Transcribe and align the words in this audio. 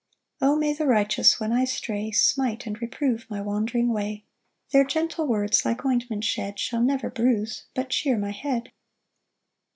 3 0.39 0.47
O 0.47 0.55
may 0.55 0.73
the 0.73 0.87
righteous, 0.87 1.39
when 1.39 1.51
I 1.51 1.63
stray, 1.63 2.09
Smite, 2.09 2.65
and 2.65 2.81
reprove 2.81 3.27
my 3.29 3.39
wandering 3.39 3.93
way! 3.93 4.25
Their 4.71 4.83
gentle 4.83 5.27
words, 5.27 5.63
like 5.63 5.85
ointment 5.85 6.23
shed, 6.23 6.57
Shall 6.57 6.81
never 6.81 7.11
bruise, 7.11 7.65
but 7.75 7.89
cheer 7.91 8.17
my 8.17 8.31
head. 8.31 8.71